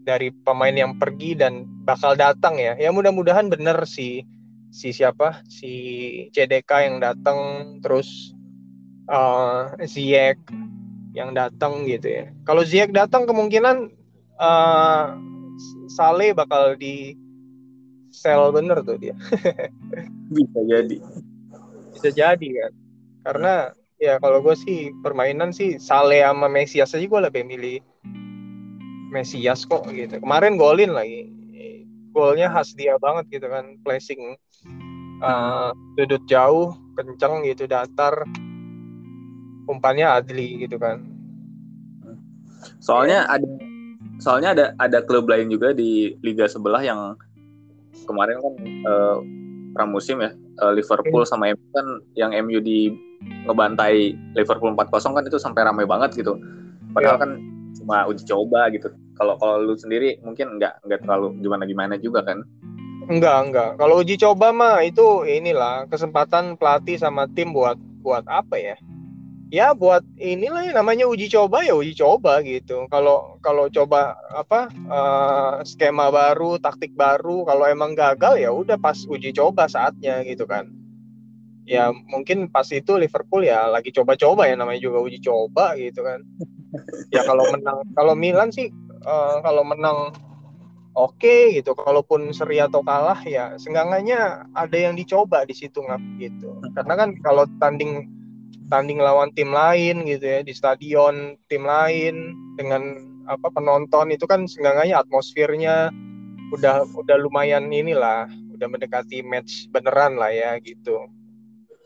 Dari 0.01 0.33
pemain 0.43 0.73
yang 0.73 0.97
pergi 0.97 1.37
dan 1.37 1.63
bakal 1.87 2.17
datang 2.17 2.57
ya. 2.59 2.75
Ya 2.75 2.91
mudah-mudahan 2.91 3.47
bener 3.47 3.79
si 3.87 4.27
si 4.73 4.91
siapa? 4.91 5.45
Si 5.47 5.71
CDK 6.35 6.89
yang 6.89 6.97
datang 6.99 7.39
terus 7.79 8.35
uh, 9.07 9.71
Ziyech 9.85 10.41
yang 11.11 11.35
datang 11.35 11.83
gitu 11.87 12.07
ya 12.07 12.23
kalau 12.47 12.63
Ziyech 12.63 12.95
datang 12.95 13.27
kemungkinan 13.27 13.91
uh, 14.39 15.15
Sale 15.91 16.33
bakal 16.33 16.79
di 16.79 17.13
sell 18.11 18.51
bener 18.51 18.83
tuh 18.83 18.99
dia. 18.99 19.15
Bisa 20.35 20.59
jadi. 20.67 20.97
Bisa 21.95 22.09
jadi 22.11 22.47
kan. 22.59 22.73
Karena 23.21 23.53
ya 24.01 24.17
kalau 24.19 24.43
gue 24.43 24.55
sih 24.57 24.91
permainan 25.05 25.55
sih 25.55 25.77
Sale 25.77 26.23
sama 26.23 26.51
Mesias 26.51 26.95
aja 26.95 27.05
gue 27.05 27.21
lebih 27.21 27.43
milih 27.47 27.79
Mesias 29.11 29.63
kok 29.67 29.87
gitu. 29.91 30.19
Kemarin 30.19 30.59
golin 30.59 30.91
lagi. 30.95 31.31
Golnya 32.11 32.51
khas 32.51 32.75
dia 32.75 32.99
banget 32.99 33.39
gitu 33.39 33.47
kan. 33.47 33.79
Placing 33.87 34.35
uh, 35.23 35.71
duduk 35.95 36.23
jauh, 36.27 36.75
kenceng 36.99 37.47
gitu, 37.47 37.67
datar. 37.67 38.27
Umpannya 39.71 40.07
adli 40.19 40.67
gitu 40.67 40.75
kan. 40.75 40.99
Soalnya 42.83 43.23
ya. 43.25 43.39
ada 43.39 43.49
soalnya 44.21 44.49
ada 44.53 44.65
ada 44.77 44.99
klub 45.01 45.25
lain 45.31 45.49
juga 45.49 45.73
di 45.73 46.13
liga 46.21 46.45
sebelah 46.45 46.83
yang 46.83 47.15
kemarin 48.05 48.37
kan 48.43 48.53
uh, 48.85 49.17
pramusim 49.73 50.19
ya 50.19 50.35
uh, 50.61 50.73
Liverpool 50.75 51.23
sama 51.23 51.49
MU 51.55 51.65
kan 51.73 51.87
yang 52.19 52.31
MU 52.45 52.59
di 52.59 52.91
ngebantai 53.47 54.13
Liverpool 54.37 54.75
4-0 54.75 55.17
kan 55.17 55.23
itu 55.25 55.37
sampai 55.39 55.65
ramai 55.65 55.85
banget 55.87 56.21
gitu. 56.21 56.37
Padahal 56.91 57.17
ya. 57.17 57.21
kan 57.23 57.31
cuma 57.81 57.97
uji 58.05 58.23
coba 58.27 58.69
gitu. 58.69 58.91
Kalau 59.15 59.37
kalau 59.39 59.63
lu 59.63 59.73
sendiri 59.77 60.19
mungkin 60.21 60.59
nggak 60.59 60.85
nggak 60.85 60.99
terlalu 61.05 61.37
gimana 61.39 61.63
gimana 61.65 61.93
juga 61.97 62.21
kan? 62.25 62.43
Enggak 63.09 63.37
enggak. 63.49 63.71
Kalau 63.81 63.95
uji 64.01 64.15
coba 64.21 64.53
mah 64.53 64.85
itu 64.85 65.25
inilah 65.25 65.89
kesempatan 65.89 66.59
pelatih 66.59 67.01
sama 67.01 67.25
tim 67.33 67.55
buat 67.55 67.79
buat 68.05 68.25
apa 68.29 68.57
ya? 68.57 68.77
Ya 69.51 69.75
buat 69.75 69.99
inilah 70.15 70.71
yang 70.71 70.79
namanya 70.79 71.05
uji 71.11 71.27
coba 71.27 71.67
ya 71.67 71.75
uji 71.75 71.91
coba 71.99 72.39
gitu. 72.39 72.87
Kalau 72.87 73.35
kalau 73.43 73.67
coba 73.67 74.15
apa 74.31 74.71
uh, 74.87 75.59
skema 75.67 76.07
baru, 76.07 76.55
taktik 76.57 76.95
baru, 76.95 77.43
kalau 77.43 77.67
emang 77.67 77.91
gagal 77.91 78.39
ya 78.39 78.49
udah 78.55 78.79
pas 78.79 78.95
uji 78.95 79.35
coba 79.35 79.67
saatnya 79.67 80.23
gitu 80.23 80.47
kan. 80.47 80.71
Ya 81.67 81.91
mungkin 81.91 82.47
pas 82.47 82.65
itu 82.71 82.95
Liverpool 82.95 83.43
ya 83.43 83.67
lagi 83.67 83.91
coba-coba 83.91 84.47
ya 84.47 84.55
namanya 84.55 84.81
juga 84.81 85.03
uji 85.03 85.19
coba 85.19 85.75
gitu 85.75 85.99
kan. 86.01 86.23
Ya 87.11 87.27
kalau 87.27 87.43
menang, 87.51 87.83
kalau 87.91 88.15
Milan 88.15 88.55
sih 88.55 88.71
uh, 89.03 89.43
kalau 89.43 89.67
menang 89.67 90.15
oke 90.95 91.19
okay, 91.19 91.59
gitu. 91.59 91.75
Kalaupun 91.75 92.31
seri 92.31 92.63
atau 92.63 92.79
kalah 92.87 93.19
ya 93.27 93.59
senggangannya 93.59 94.47
ada 94.55 94.77
yang 94.79 94.95
dicoba 94.95 95.43
di 95.43 95.51
situ 95.51 95.83
nggak 95.83 96.01
gitu. 96.23 96.55
Karena 96.71 96.95
kan 96.95 97.09
kalau 97.19 97.43
tanding 97.59 98.20
tanding 98.71 99.03
lawan 99.03 99.35
tim 99.35 99.51
lain 99.51 100.07
gitu 100.07 100.23
ya 100.23 100.39
di 100.41 100.55
stadion 100.55 101.35
tim 101.51 101.67
lain 101.67 102.31
dengan 102.55 102.95
apa 103.27 103.51
penonton 103.51 104.15
itu 104.15 104.23
kan 104.23 104.47
seenggaknya 104.47 105.03
atmosfernya 105.03 105.91
udah 106.55 106.87
udah 106.95 107.17
lumayan 107.19 107.67
inilah 107.67 108.31
udah 108.55 108.67
mendekati 108.71 109.21
match 109.27 109.67
beneran 109.69 110.15
lah 110.15 110.31
ya 110.31 110.55
gitu. 110.63 111.11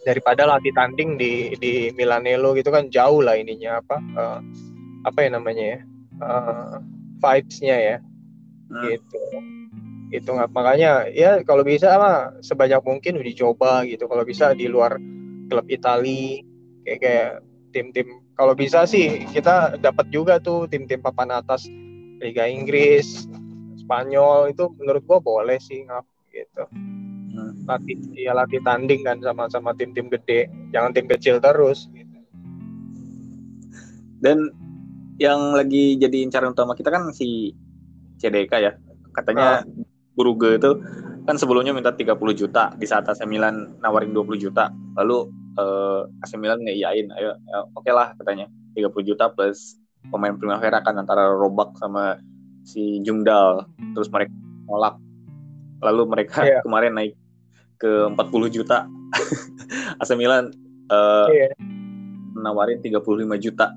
Daripada 0.06 0.46
latih 0.46 0.70
tanding 0.78 1.18
di 1.18 1.58
di 1.58 1.90
Milanello 1.98 2.54
gitu 2.54 2.70
kan 2.70 2.94
jauh 2.94 3.26
lah 3.26 3.34
ininya 3.34 3.82
apa 3.82 3.98
uh, 4.14 4.40
apa 5.10 5.26
ya 5.26 5.30
namanya 5.34 5.66
ya 5.66 5.80
uh, 6.22 6.78
vibes-nya 7.18 7.78
ya 7.82 7.98
hmm. 8.70 8.82
gitu. 8.86 9.22
Itu 10.14 10.30
nggak 10.38 10.54
makanya 10.54 11.10
ya 11.10 11.42
kalau 11.42 11.66
bisa 11.66 11.98
mah 11.98 12.38
sebanyak 12.46 12.86
mungkin 12.86 13.18
udah 13.18 13.28
dicoba 13.34 13.72
gitu 13.90 14.06
kalau 14.06 14.22
bisa 14.22 14.54
di 14.54 14.70
luar 14.70 15.02
klub 15.50 15.66
Italia 15.70 16.42
kayak 16.86 17.00
kayak 17.02 17.30
tim-tim 17.74 18.08
kalau 18.38 18.54
bisa 18.56 18.88
sih 18.88 19.28
kita 19.34 19.76
dapat 19.82 20.08
juga 20.14 20.40
tuh 20.40 20.70
tim-tim 20.70 21.02
papan 21.02 21.34
atas 21.34 21.68
Liga 22.24 22.48
Inggris 22.48 23.28
Spanyol 23.82 24.56
itu 24.56 24.72
menurut 24.80 25.04
gua 25.04 25.20
boleh 25.20 25.60
sih 25.60 25.84
ngap 25.84 26.06
gitu 26.32 26.64
hmm. 26.72 27.68
latih 27.68 27.98
ya 28.16 28.32
latih 28.32 28.64
tanding 28.64 29.04
kan 29.04 29.20
sama 29.20 29.52
sama 29.52 29.76
tim-tim 29.76 30.08
gede 30.08 30.48
jangan 30.72 30.96
tim 30.96 31.10
kecil 31.10 31.42
terus 31.44 31.92
gitu. 31.92 32.16
dan 34.24 34.54
yang 35.20 35.56
lagi 35.56 35.96
jadi 36.00 36.28
incaran 36.28 36.52
utama 36.56 36.76
kita 36.76 36.92
kan 36.92 37.12
si 37.12 37.56
CDK 38.20 38.54
ya 38.60 38.72
katanya 39.16 39.64
ah. 39.64 39.86
Buruge 40.16 40.56
itu 40.56 40.80
kan 41.28 41.36
sebelumnya 41.36 41.76
minta 41.76 41.92
30 41.92 42.16
juta 42.32 42.72
di 42.80 42.88
saat 42.88 43.04
AC 43.10 43.28
Milan 43.28 43.76
nawarin 43.84 44.16
20 44.16 44.40
juta 44.40 44.72
lalu 44.96 45.28
uh, 45.60 46.08
AC 46.24 46.36
Milan 46.40 46.64
ngeiyain 46.64 47.08
ayo, 47.16 47.36
ayo 47.36 47.62
oke 47.76 47.84
okay 47.84 47.94
lah 47.94 48.14
katanya. 48.20 48.48
30 48.76 48.92
juta 49.08 49.32
plus 49.32 49.80
pemain 50.12 50.36
Primavera 50.36 50.84
kan 50.84 51.00
antara 51.00 51.32
Robak 51.32 51.80
sama 51.80 52.20
si 52.68 53.00
Jungdal. 53.02 53.64
Terus 53.96 54.12
mereka 54.12 54.34
nolak. 54.68 54.96
Lalu 55.80 56.04
mereka 56.12 56.40
yeah. 56.44 56.62
kemarin 56.66 56.94
naik 56.96 57.14
ke 57.80 58.12
40 58.12 58.56
juta. 58.56 58.88
AC 60.02 60.12
Milan 60.20 60.52
uh, 60.92 61.28
yeah. 61.32 61.52
menawarin 62.36 62.84
35 62.84 63.04
juta. 63.40 63.72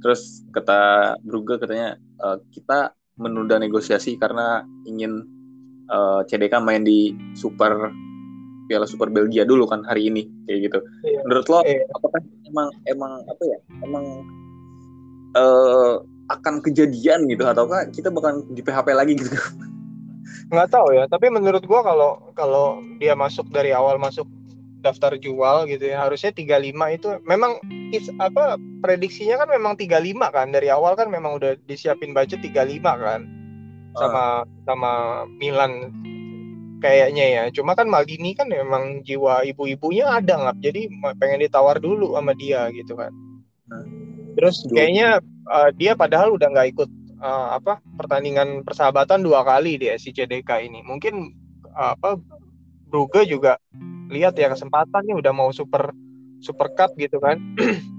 Terus 0.00 0.42
kata 0.50 1.14
Brugge 1.22 1.60
katanya 1.60 2.00
uh, 2.18 2.40
kita 2.50 2.96
menunda 3.20 3.60
negosiasi 3.60 4.16
karena 4.16 4.64
ingin 4.88 5.28
uh, 5.92 6.24
CDK 6.24 6.56
main 6.64 6.82
di 6.82 7.12
Super 7.36 7.92
Piala 8.70 8.86
Super 8.86 9.10
Belgia 9.10 9.42
dulu 9.42 9.66
kan 9.66 9.82
hari 9.82 10.06
ini 10.06 10.30
kayak 10.46 10.70
gitu. 10.70 10.78
Iya. 11.02 11.20
Menurut 11.26 11.46
lo 11.50 11.58
iya. 11.66 11.82
apakah 11.98 12.22
emang 12.46 12.68
emang 12.86 13.12
apa 13.26 13.42
ya? 13.42 13.58
Emang 13.82 14.04
uh, 15.34 15.98
akan 16.30 16.62
kejadian 16.62 17.26
gitu 17.26 17.42
ataukah 17.42 17.90
kita 17.90 18.14
bakal 18.14 18.46
di 18.54 18.62
PHP 18.62 18.94
lagi 18.94 19.18
gitu? 19.18 19.34
Nggak 20.54 20.70
tahu 20.70 20.94
ya, 20.94 21.10
tapi 21.10 21.26
menurut 21.30 21.66
gua 21.66 21.82
kalau 21.82 22.30
kalau 22.38 22.78
dia 23.02 23.18
masuk 23.18 23.50
dari 23.50 23.74
awal 23.74 23.98
masuk 23.98 24.30
daftar 24.80 25.12
jual 25.20 25.68
gitu 25.68 25.92
ya 25.92 26.08
harusnya 26.08 26.32
35 26.32 26.96
itu 26.96 27.08
memang 27.28 27.60
is, 27.92 28.08
apa 28.16 28.56
prediksinya 28.80 29.36
kan 29.44 29.48
memang 29.52 29.76
35 29.76 30.16
kan 30.32 30.48
dari 30.48 30.72
awal 30.72 30.96
kan 30.96 31.12
memang 31.12 31.36
udah 31.36 31.52
disiapin 31.68 32.16
budget 32.16 32.40
35 32.40 32.80
kan 32.80 33.28
sama 33.92 34.24
uh. 34.24 34.48
sama 34.64 34.92
Milan 35.36 35.92
kayaknya 36.80 37.26
ya. 37.28 37.42
Cuma 37.52 37.76
kan 37.76 37.86
Maldini 37.86 38.32
kan 38.34 38.48
memang 38.48 39.04
jiwa 39.04 39.44
ibu-ibunya 39.46 40.08
ada 40.08 40.34
nggak, 40.40 40.56
jadi 40.64 40.90
pengen 41.20 41.44
ditawar 41.44 41.78
dulu 41.78 42.16
sama 42.16 42.32
dia 42.34 42.66
gitu 42.72 42.96
kan. 42.96 43.12
Terus 44.34 44.64
kayaknya 44.72 45.20
uh, 45.46 45.70
dia 45.76 45.94
padahal 45.94 46.34
udah 46.34 46.48
nggak 46.50 46.68
ikut 46.74 46.90
uh, 47.20 47.60
apa 47.60 47.78
pertandingan 47.94 48.64
persahabatan 48.64 49.22
dua 49.22 49.44
kali 49.44 49.76
di 49.76 49.86
SCDK 49.92 50.66
ini. 50.66 50.80
Mungkin 50.82 51.14
uh, 51.70 51.94
apa 51.94 52.18
Brugge 52.90 53.22
juga 53.30 53.62
lihat 54.10 54.34
ya 54.34 54.50
kesempatannya 54.50 55.14
udah 55.14 55.30
mau 55.30 55.54
super 55.54 55.94
super 56.42 56.72
cup 56.74 56.96
gitu 56.98 57.22
kan. 57.22 57.38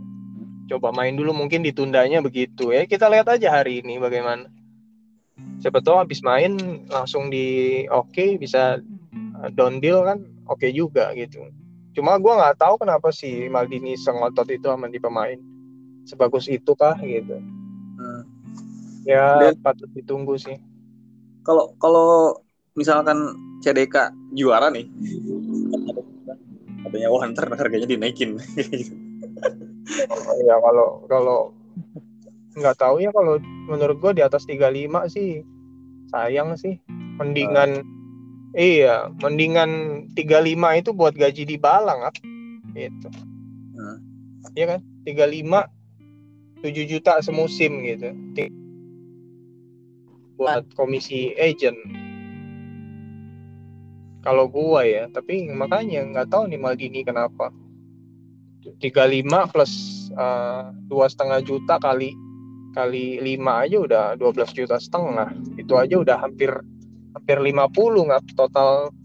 Coba 0.71 0.91
main 0.95 1.15
dulu 1.15 1.35
mungkin 1.35 1.63
ditundanya 1.63 2.19
begitu 2.19 2.71
ya. 2.75 2.83
Kita 2.87 3.07
lihat 3.07 3.27
aja 3.31 3.61
hari 3.61 3.83
ini 3.83 3.99
bagaimana 3.99 4.47
siapa 5.61 5.79
tahu 5.83 6.01
habis 6.01 6.25
main 6.25 6.57
langsung 6.89 7.29
di 7.29 7.83
oke 7.87 8.09
okay, 8.09 8.29
bisa 8.35 8.81
uh, 9.37 9.49
down 9.53 9.77
deal 9.77 10.01
kan 10.01 10.25
oke 10.49 10.59
okay 10.59 10.73
juga 10.73 11.13
gitu. 11.13 11.49
Cuma 11.91 12.15
gue 12.17 12.33
nggak 12.33 12.57
tahu 12.57 12.81
kenapa 12.81 13.11
si 13.11 13.51
Maldini 13.51 13.99
sengotot 13.99 14.47
itu 14.47 14.65
sama 14.65 14.87
di 14.87 14.97
pemain. 14.97 15.37
Sebagus 16.07 16.49
itu 16.49 16.71
kah 16.73 16.97
gitu. 16.97 17.37
Hmm. 18.01 18.21
ya 19.05 19.53
Dan, 19.53 19.61
patut 19.61 19.89
ditunggu 19.93 20.37
sih. 20.37 20.57
kalau 21.41 21.73
kalau 21.81 22.37
misalkan 22.77 23.17
CDK 23.65 24.13
juara 24.37 24.69
nih 24.69 24.85
katanya 26.85 27.07
wah 27.07 27.23
ntar 27.29 27.47
harganya 27.55 27.87
dinaikin. 27.87 28.35
Ya 30.43 30.55
kalau 30.59 31.03
kalau 31.09 31.39
nggak 32.55 32.75
tahu 32.75 32.99
ya 32.99 33.11
kalau 33.15 33.39
menurut 33.71 34.03
gue 34.03 34.19
di 34.19 34.23
atas 34.27 34.43
35 34.43 35.07
sih 35.07 35.47
sayang 36.11 36.59
sih. 36.59 36.75
Mendingan 37.15 37.79
uh. 37.79 38.59
iya 38.59 39.07
mendingan 39.23 40.03
35 40.11 40.81
itu 40.83 40.89
buat 40.91 41.15
gaji 41.15 41.47
di 41.47 41.55
Balang 41.55 42.03
ap. 42.03 42.15
Gitu. 42.75 43.07
Uh. 43.79 43.97
iya 44.59 44.75
kan? 44.75 44.79
35 45.07 45.71
7 46.61 46.91
juta 46.91 47.23
semusim 47.23 47.81
gitu. 47.87 48.11
Buat 50.35 50.67
komisi 50.75 51.31
agent. 51.39 51.79
Kalau 54.21 54.45
gua 54.45 54.85
ya 54.85 55.09
tapi 55.09 55.49
makanya 55.49 56.05
nggak 56.05 56.29
tahu 56.29 56.51
nih 56.51 56.59
Maldini 56.61 57.01
kenapa. 57.01 57.49
35 58.61 59.25
plus 59.49 59.73
eh, 60.13 60.63
dua 60.85 61.09
setengah 61.09 61.41
juta 61.41 61.81
kali 61.81 62.13
kali 62.71 63.19
5 63.19 63.63
aja 63.63 63.77
udah 63.79 64.05
12 64.17 64.57
juta 64.57 64.77
setengah. 64.79 65.29
Itu 65.59 65.77
aja 65.77 65.95
udah 65.99 66.17
hampir 66.23 66.51
hampir 67.11 67.37
50 67.39 68.07
nggak 68.07 68.23
total 68.35 68.95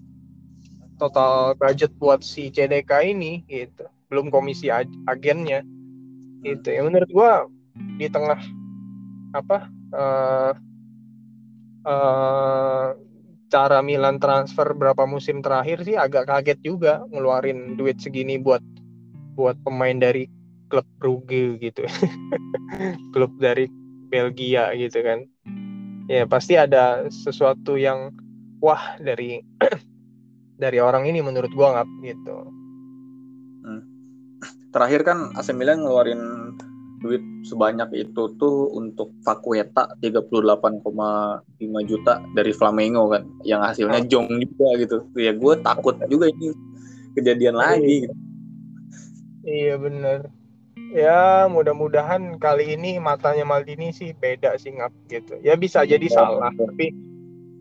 total 0.96 1.52
budget 1.58 1.92
buat 1.98 2.24
si 2.24 2.48
CDK 2.48 3.12
ini 3.12 3.44
gitu. 3.50 3.86
Belum 4.08 4.30
komisi 4.30 4.70
ag 4.70 4.88
agennya. 5.10 5.62
Itu 6.46 6.68
ya 6.70 6.86
menurut 6.86 7.10
gua 7.10 7.50
di 8.00 8.08
tengah 8.08 8.40
apa 9.36 9.68
uh, 9.92 10.52
uh, 11.84 12.88
cara 13.46 13.78
Milan 13.84 14.18
transfer 14.18 14.74
berapa 14.74 15.06
musim 15.06 15.38
terakhir 15.44 15.86
sih 15.86 15.94
agak 15.94 16.26
kaget 16.26 16.58
juga 16.64 17.04
ngeluarin 17.12 17.78
duit 17.78 18.00
segini 18.02 18.40
buat 18.40 18.62
buat 19.36 19.60
pemain 19.62 19.94
dari 20.00 20.26
klub 20.66 20.86
Brugge 20.98 21.58
gitu. 21.62 21.86
Klub 23.14 23.32
dari 23.38 23.70
Belgia 24.10 24.74
gitu 24.74 24.98
kan. 25.02 25.26
Ya 26.06 26.22
pasti 26.26 26.54
ada 26.54 27.06
sesuatu 27.10 27.74
yang 27.74 28.14
wah 28.62 28.98
dari 29.02 29.42
dari 30.62 30.78
orang 30.78 31.06
ini 31.10 31.22
menurut 31.22 31.50
gua 31.54 31.82
nggak 31.82 31.88
gitu. 32.14 32.36
Hmm. 33.66 33.82
terakhir 34.70 35.02
kan 35.02 35.18
AC 35.34 35.50
Milan 35.50 35.82
ngeluarin 35.82 36.54
duit 37.02 37.22
sebanyak 37.42 38.06
itu 38.06 38.30
tuh 38.38 38.70
untuk 38.72 39.10
Vakueta 39.26 39.98
38,5 39.98 40.62
juta 41.86 42.22
dari 42.34 42.52
Flamengo 42.54 43.10
kan 43.10 43.26
yang 43.42 43.62
hasilnya 43.62 44.00
oh. 44.02 44.06
jong 44.06 44.28
juga 44.38 44.68
gitu. 44.78 44.96
Ya 45.18 45.32
gue 45.34 45.54
takut 45.60 45.98
juga 46.06 46.30
ini 46.30 46.54
kejadian 47.18 47.56
lagi. 47.58 48.06
Iya 49.46 49.78
bener 49.78 50.35
ya 50.96 51.44
mudah-mudahan 51.52 52.40
kali 52.40 52.72
ini 52.72 52.96
matanya 52.96 53.44
Maldini 53.44 53.92
sih 53.92 54.16
beda 54.16 54.56
sih 54.56 54.72
ngap 54.72 54.96
gitu. 55.12 55.36
Ya 55.44 55.52
bisa 55.60 55.84
jadi 55.84 56.08
salah 56.08 56.48
tapi 56.56 56.96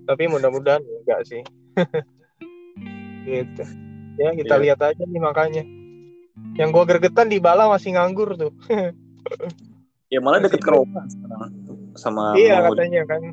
tapi 0.07 0.23
mudah-mudahan 0.31 0.79
enggak 1.03 1.21
sih. 1.27 1.43
Gitu. 3.25 3.65
Ya 4.21 4.37
kita 4.37 4.55
yeah. 4.55 4.63
lihat 4.69 4.79
aja 4.85 5.03
nih 5.03 5.17
makanya. 5.17 5.65
Yang 6.55 6.69
gua 6.77 6.85
gergetan 6.85 7.25
di 7.25 7.41
bala 7.41 7.65
masih 7.67 7.99
nganggur 7.99 8.39
tuh. 8.39 8.55
Ya 10.13 10.21
malah 10.21 10.37
deket 10.37 10.61
ke 10.61 10.69
Roma 10.69 11.01
sama 11.97 12.37
iya 12.37 12.61
katanya 12.61 13.09
kan. 13.09 13.25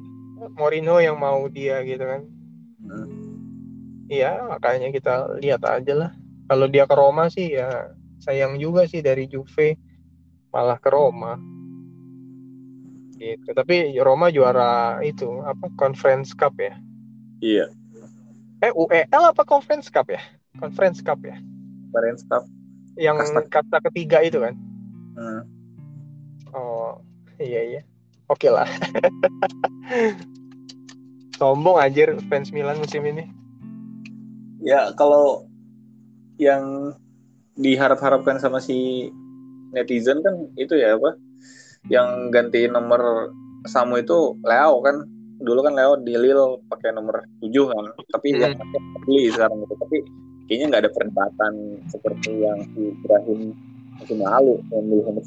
Mourinho 0.56 0.98
yang 1.04 1.20
mau 1.20 1.44
dia 1.52 1.84
gitu 1.84 2.00
kan. 2.00 2.24
Hmm. 2.82 3.06
iya 4.08 4.40
hmm. 4.40 4.56
makanya 4.56 4.88
kita 4.88 5.36
lihat 5.36 5.62
aja 5.68 5.92
lah. 5.92 6.10
Kalau 6.48 6.66
dia 6.72 6.88
ke 6.88 6.96
Roma 6.96 7.28
sih 7.28 7.52
ya 7.54 7.92
sayang 8.24 8.56
juga 8.56 8.88
sih 8.88 9.04
dari 9.04 9.28
Juve 9.28 9.76
malah 10.52 10.76
ke 10.76 10.88
Roma. 10.92 11.40
Gitu. 13.16 13.48
Tapi 13.50 13.96
Roma 13.98 14.28
juara 14.28 15.00
itu 15.00 15.40
apa 15.42 15.72
Conference 15.80 16.36
Cup 16.36 16.54
ya? 16.60 16.76
Iya. 17.40 17.72
Eh 18.62 18.72
UEL 18.76 19.22
apa 19.32 19.42
Conference 19.42 19.88
Cup 19.88 20.12
ya? 20.12 20.20
Conference 20.60 21.00
Cup 21.00 21.18
ya? 21.24 21.40
Conference 21.90 22.22
Cup. 22.28 22.44
Yang 23.00 23.48
kata 23.48 23.80
ketiga 23.90 24.20
itu 24.20 24.38
kan? 24.38 24.54
Hmm. 25.12 25.44
oh 26.52 27.00
iya 27.40 27.64
iya. 27.64 27.80
Oke 28.28 28.52
lah. 28.52 28.64
Sombong 31.40 31.80
anjir 31.80 32.12
fans 32.28 32.52
Milan 32.52 32.78
musim 32.78 33.02
ini. 33.08 33.24
Ya 34.62 34.94
kalau 34.94 35.48
yang 36.38 36.94
diharap-harapkan 37.58 38.40
sama 38.40 38.62
si 38.62 39.10
netizen 39.72 40.20
kan 40.20 40.48
itu 40.60 40.76
ya 40.76 40.96
apa 40.96 41.16
yang 41.90 42.30
ganti 42.30 42.70
nomor 42.70 43.32
Samu 43.66 43.98
itu 43.98 44.38
Leo 44.42 44.82
kan. 44.82 45.06
Dulu 45.42 45.58
kan 45.66 45.74
Leo 45.74 45.98
di 45.98 46.14
Lille 46.14 46.62
pakai 46.70 46.94
nomor 46.94 47.26
7 47.42 47.50
kan 47.50 47.84
tapi 48.14 48.28
hmm. 48.30 48.38
dia 48.38 48.48
beli 49.02 49.26
sekarang 49.34 49.58
itu 49.66 49.74
tapi 49.74 49.96
kayaknya 50.46 50.66
nggak 50.70 50.82
ada 50.86 50.92
perdebatan 50.94 51.52
seperti 51.90 52.30
yang 52.46 52.62
Ibrahim 52.78 53.50
musim 53.98 54.22
lalu 54.22 54.62
yang 54.70 54.84
milih 54.86 55.04
nomor 55.10 55.24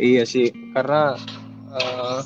iya 0.00 0.24
sih 0.24 0.48
karena 0.72 1.20
uh, 1.68 2.24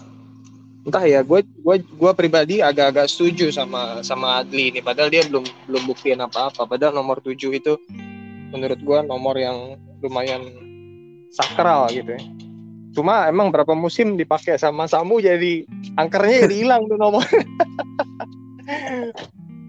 entah 0.86 1.04
ya 1.04 1.20
gue 1.20 1.44
gue 1.44 1.76
gue 1.84 2.12
pribadi 2.16 2.64
agak-agak 2.64 3.06
setuju 3.10 3.52
sama 3.52 4.00
sama 4.00 4.40
Adli 4.40 4.72
ini. 4.72 4.80
Padahal 4.80 5.12
dia 5.12 5.26
belum 5.28 5.44
belum 5.68 5.82
buktiin 5.84 6.20
apa-apa. 6.24 6.64
Padahal 6.64 6.96
nomor 6.96 7.20
7 7.20 7.36
itu 7.36 7.76
menurut 8.50 8.80
gue 8.80 8.98
nomor 9.04 9.36
yang 9.36 9.76
lumayan 10.00 10.42
sakral 11.30 11.88
gitu 11.92 12.16
ya. 12.16 12.22
Cuma 12.90 13.30
emang 13.30 13.54
berapa 13.54 13.70
musim 13.78 14.18
dipakai 14.18 14.58
sama 14.58 14.90
Samu 14.90 15.22
jadi 15.22 15.62
angkernya 15.94 16.50
jadi 16.50 16.56
hilang 16.66 16.90
tuh 16.90 16.98
nomor. 16.98 17.22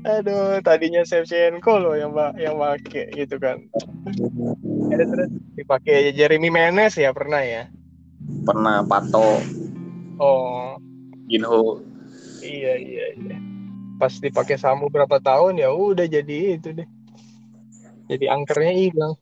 Aduh, 0.01 0.57
tadinya 0.65 1.05
Shevchenko 1.05 1.77
loh 1.77 1.93
yang 1.93 2.17
mbak 2.17 2.33
yang 2.41 2.57
pakai 2.57 3.13
gitu 3.13 3.37
kan. 3.37 3.61
Ada 4.89 5.05
terus 5.05 5.29
dipakai 5.53 6.09
Jeremy 6.17 6.49
Menes 6.49 6.97
ya 6.97 7.13
pernah 7.13 7.45
ya? 7.45 7.69
Pernah 8.41 8.81
Pato. 8.81 9.37
Oh. 10.17 10.81
Ginho. 11.29 11.85
Iya 12.41 12.73
iya 12.81 13.05
iya. 13.13 13.37
Pas 14.01 14.17
dipakai 14.17 14.57
Samu 14.57 14.89
berapa 14.89 15.21
tahun 15.21 15.61
ya 15.61 15.69
udah 15.69 16.09
jadi 16.09 16.57
itu 16.57 16.73
deh 16.73 16.89
jadi 18.11 18.25
angkernya 18.27 18.73
hilang 18.75 19.13